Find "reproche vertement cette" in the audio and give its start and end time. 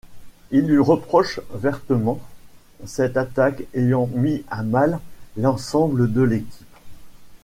0.79-3.17